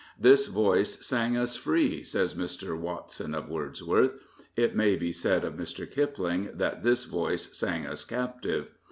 "This 0.29 0.47
voice 0.47 1.05
sang 1.05 1.37
us 1.37 1.55
free," 1.55 2.01
says 2.01 2.33
Mr. 2.33 2.75
Watson 2.75 3.35
of 3.35 3.49
Wordsworth. 3.49 4.13
It 4.55 4.75
may 4.75 4.95
be 4.95 5.11
said 5.11 5.43
of 5.43 5.53
Mr. 5.53 5.87
Kipling 5.87 6.49
that" 6.55 6.81
this 6.83 7.05
voice 7.05 7.55
sang 7.55 7.85
us 7.85 8.03
captive." 8.03 8.69